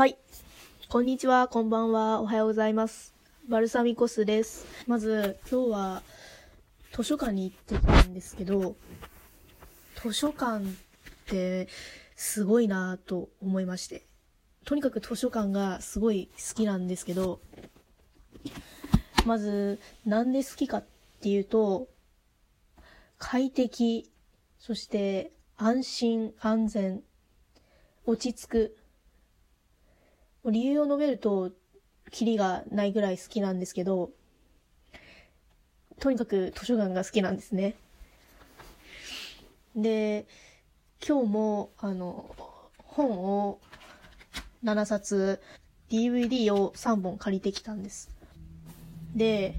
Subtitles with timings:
[0.00, 0.16] はい。
[0.88, 3.14] こんにちは、こんばんは、おはようございます。
[3.50, 4.64] バルサミコスです。
[4.86, 6.02] まず、今日は
[6.90, 8.76] 図書館に行ってきたんですけど、
[10.02, 10.68] 図書館っ
[11.26, 11.68] て
[12.16, 14.06] すごいなぁと思いまして。
[14.64, 17.42] とにかく図書館がすごい好きなんですけど、
[19.26, 20.84] まず、なんで好きかっ
[21.20, 21.88] ていうと、
[23.18, 24.10] 快適、
[24.58, 27.02] そして安心、安全、
[28.06, 28.79] 落ち着く。
[30.44, 31.50] 理由を述べると、
[32.10, 34.10] キリがないぐらい好きなんですけど、
[35.98, 37.74] とにかく図書館が好きなんですね。
[39.76, 40.26] で、
[41.06, 42.34] 今日も、あの、
[42.78, 43.10] 本
[43.46, 43.60] を
[44.64, 45.40] 7冊、
[45.90, 48.10] DVD を3本借りてきたんです。
[49.14, 49.54] で、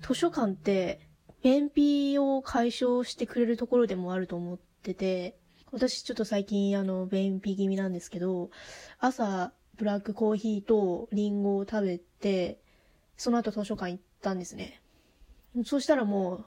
[0.00, 1.00] 図書館って、
[1.42, 5.36] 便秘を解消してくれるところでもあると思ってて、
[5.70, 8.50] 私ちょっと最近あの、便秘気味なんですけど、
[8.98, 12.58] 朝、ブラックコーヒーとリンゴを食べて、
[13.16, 14.80] その後図書館行ったんですね。
[15.64, 16.44] そしたらもう、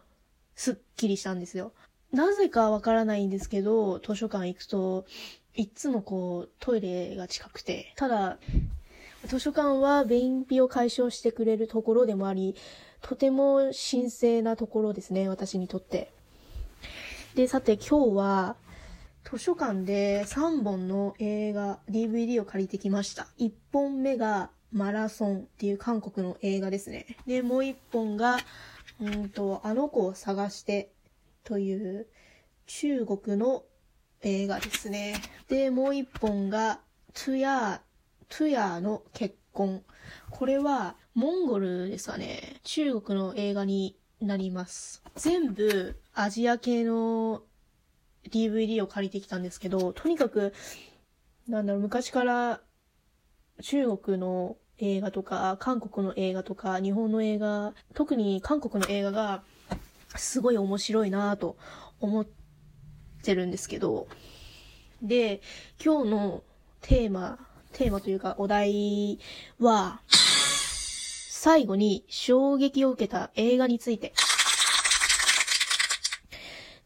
[0.56, 1.72] すっきりしたんですよ。
[2.12, 5.06] なぜかわからないんですけど、図書館行くと、
[5.56, 8.38] いつもこう、トイレが近くて、ただ、
[9.26, 12.56] 図書館は便秘を解消してくれるところでもあり、
[13.02, 16.12] とても神聖なところですね、私にとって。
[17.36, 18.56] で、さて今日は、
[19.24, 23.28] 図書館で3本の映画、DVD を借りてきました。
[23.38, 27.18] 1本目がマラソンっていう韓国の映画ですね。
[27.28, 28.40] で、もう1本が、
[29.00, 30.92] うんと、あの子を探して
[31.44, 32.08] という
[32.68, 33.64] 中国の
[34.22, 35.16] 映画ですね。
[35.48, 36.80] で、もう1本が、
[37.14, 39.84] トゥヤー、トゥヤーの結婚。
[40.30, 42.60] これは、モンゴルですかね。
[42.64, 45.04] 中国の映画になります。
[45.16, 47.44] 全部、アジア系の
[48.30, 50.54] DVD を借りてきたんですけど、とにかく、
[51.48, 52.62] なんだろう、昔から
[53.62, 59.44] 中国の映画とか、韓国の映画とか、日本の映画、特に韓国の映画が、
[60.16, 61.58] すごい面白いなぁと
[62.00, 62.28] 思っ
[63.24, 64.08] てるんですけど、
[65.02, 65.42] で、
[65.84, 66.44] 今日の
[66.82, 67.40] テーマ、
[67.74, 69.20] テーマというかお題
[69.60, 74.14] は、最後に衝撃を受けた映画について。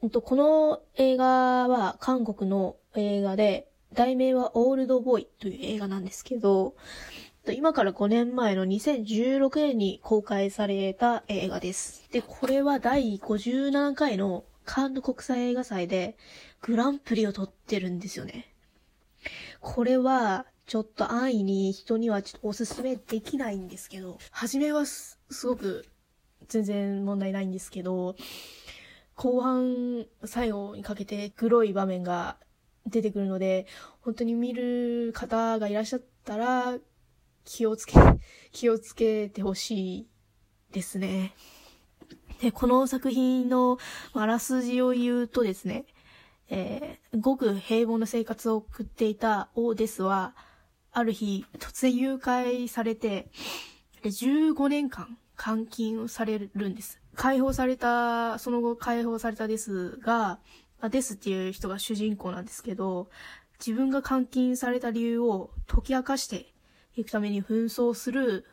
[0.10, 6.76] と、この映画は韓国の映画で、題名はオールドボーイという映画なんですけど、
[7.54, 12.10] 今から5年前の2016年に公開された映画です。
[12.12, 16.18] で、これは第57回のカンヌ国際映画祭で
[16.62, 18.54] グランプリを取ってるんですよね。
[19.60, 25.86] これは、ちょっと安易に人にはちょっとおすすめできないんですけど、初めはすごく
[26.48, 28.16] 全然問題ないんですけど、
[29.16, 32.38] 後半最後にかけて黒い場面が
[32.86, 33.66] 出てくるので、
[34.02, 36.78] 本当に見る方がいらっしゃったら、
[37.44, 37.94] 気をつけ、
[38.52, 40.08] 気をつけてほしい
[40.72, 41.34] ですね。
[42.42, 43.78] で、この作品の
[44.14, 45.86] あらすじを言うとですね、
[46.50, 50.36] えー、ごく平凡な生活を送っていたオーデスは、
[50.92, 53.32] ある日、突然誘拐されて、
[54.04, 57.02] 15年間監禁をされるんです。
[57.16, 60.40] 解放された、その後解放されたですが、
[60.82, 63.10] あデスっていう人が主人公なんですけど、
[63.60, 66.54] 自分が監禁された理由を解き明かして
[66.96, 68.46] いくために紛争する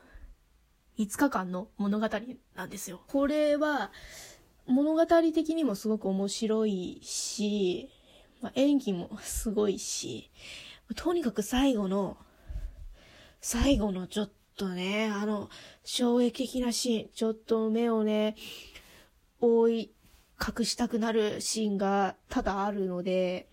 [0.98, 2.08] 5日間の物語
[2.54, 3.00] なんですよ。
[3.08, 3.90] これは
[4.66, 7.90] 物語的にもすごく面白いし、
[8.40, 10.30] まあ、演技もすごいし、
[10.94, 12.16] とにかく最後の、
[13.40, 15.50] 最後のちょっとね、あの、
[15.84, 18.36] 衝撃的なシーン、ちょっと目をね、
[19.40, 19.90] 覆い、
[20.40, 23.48] 隠したくなるシーンが多々あるので、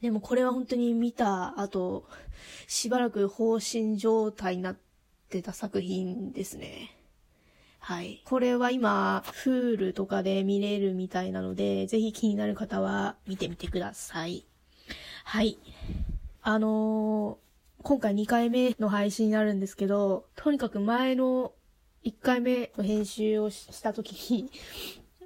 [0.00, 2.08] でもこれは本当に見た後、
[2.66, 4.76] しばらく放心状態になっ
[5.28, 6.96] てた作品ですね。
[7.78, 8.22] はい。
[8.24, 14.44] これは今、フールとかで見れるみたいなので、ぜひ気になる方は見てみてください。
[15.24, 15.58] はい。
[16.42, 17.45] あのー
[17.82, 21.52] 今回2回目の配信になるんですけど、とにかく前の
[22.04, 24.50] 1回目の編集をした時に、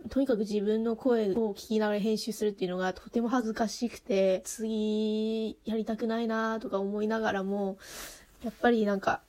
[0.09, 7.77] とにかく自分の声を聞きながら編集するっていうのがとても恥ずかしくて、次やりたくないなとか思いながらも、
[8.43, 9.21] やっぱりなんか、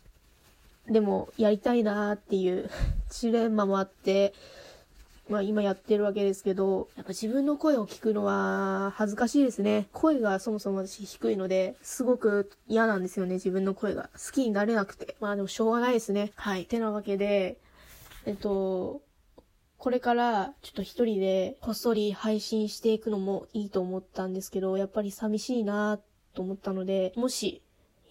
[0.88, 2.70] でもやりたいなっていう
[3.12, 4.34] ジレンマもあって、
[5.32, 9.88] まあ今やってるわけですけど、やっぱ自分の声を聞くのは恥ずかしいですね。
[9.94, 14.10] 声がそもそも私低いので、すごく嫌なんですよね、自分の声が。
[14.14, 15.16] 好きになれなくて。
[15.22, 16.34] まあでもしょうがないですね。
[16.36, 16.66] はい。
[16.66, 17.58] てなわけで、
[18.26, 19.02] えっと、
[19.78, 26.00] これからちょっと一人でこっそり配信していくのもいいと思ったんですけど、やっぱり寂しいな
[26.34, 27.62] と思ったので、もし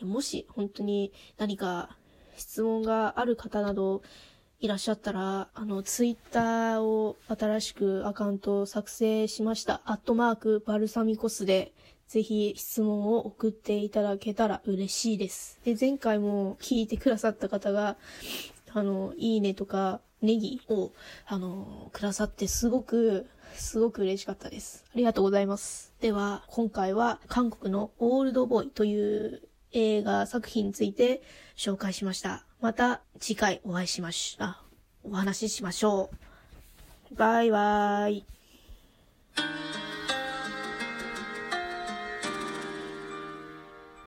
[0.01, 1.97] もし本当に何か
[2.37, 4.03] 質問がある方など
[4.61, 9.81] いらっしゃったら、あの、ツイッターを新しくアカウントを作成しました。
[9.87, 11.73] アットマークバルサミコスで、
[12.07, 15.59] ぜひ質問を送っていただけたら嬉しいです。
[15.65, 17.97] で、前回も聞いてくださった方が、
[18.75, 20.93] あの、いいねとか、ネギを、
[21.27, 24.85] あの、くださってすごく、すごく嬉しかったです。
[24.93, 25.95] ありがとうございます。
[26.03, 29.43] では、今回は韓国のオールドボーイという
[29.73, 31.23] 映画作品について
[31.57, 32.50] 紹介しました。
[32.61, 34.61] また次回お会いしまし、あ、
[35.03, 36.11] お話ししましょ
[37.11, 37.15] う。
[37.15, 38.40] バイバーイ。